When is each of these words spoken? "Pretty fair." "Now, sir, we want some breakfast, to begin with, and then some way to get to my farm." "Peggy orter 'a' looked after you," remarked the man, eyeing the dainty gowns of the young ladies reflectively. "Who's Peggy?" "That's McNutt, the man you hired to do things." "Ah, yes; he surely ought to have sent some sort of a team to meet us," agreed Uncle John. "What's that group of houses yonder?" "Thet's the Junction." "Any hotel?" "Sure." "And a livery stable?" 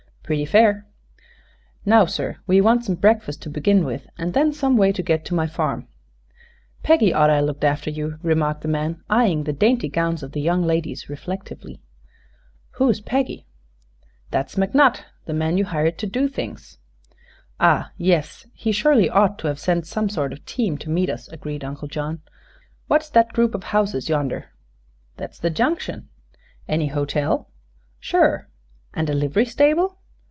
"Pretty 0.23 0.45
fair." 0.45 0.85
"Now, 1.85 2.05
sir, 2.05 2.37
we 2.47 2.61
want 2.61 2.85
some 2.85 2.95
breakfast, 2.95 3.41
to 3.41 3.49
begin 3.49 3.83
with, 3.83 4.07
and 4.17 4.33
then 4.33 4.53
some 4.53 4.77
way 4.77 4.93
to 4.93 5.03
get 5.03 5.25
to 5.25 5.35
my 5.35 5.45
farm." 5.45 5.89
"Peggy 6.83 7.13
orter 7.13 7.33
'a' 7.33 7.41
looked 7.41 7.65
after 7.65 7.89
you," 7.89 8.17
remarked 8.23 8.61
the 8.61 8.69
man, 8.69 9.03
eyeing 9.09 9.43
the 9.43 9.51
dainty 9.51 9.89
gowns 9.89 10.23
of 10.23 10.31
the 10.31 10.39
young 10.39 10.63
ladies 10.63 11.09
reflectively. 11.09 11.81
"Who's 12.75 13.01
Peggy?" 13.01 13.45
"That's 14.29 14.55
McNutt, 14.55 15.01
the 15.25 15.33
man 15.33 15.57
you 15.57 15.65
hired 15.65 15.97
to 15.97 16.07
do 16.07 16.29
things." 16.29 16.77
"Ah, 17.59 17.91
yes; 17.97 18.45
he 18.53 18.71
surely 18.71 19.09
ought 19.09 19.37
to 19.39 19.47
have 19.47 19.59
sent 19.59 19.85
some 19.85 20.07
sort 20.07 20.31
of 20.31 20.39
a 20.39 20.45
team 20.45 20.77
to 20.77 20.89
meet 20.89 21.09
us," 21.09 21.27
agreed 21.27 21.65
Uncle 21.65 21.89
John. 21.89 22.21
"What's 22.87 23.09
that 23.09 23.33
group 23.33 23.53
of 23.53 23.65
houses 23.65 24.07
yonder?" 24.07 24.51
"Thet's 25.17 25.39
the 25.39 25.49
Junction." 25.49 26.07
"Any 26.69 26.87
hotel?" 26.87 27.49
"Sure." 27.99 28.47
"And 28.93 29.09
a 29.09 29.13
livery 29.13 29.45
stable?" 29.45 29.97